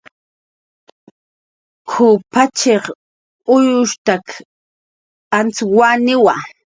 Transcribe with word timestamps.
"K""uw 1.89 2.15
pachiq 2.31 2.83
uyustak 3.55 4.25
antz 5.37 5.57
waniwa" 5.77 6.35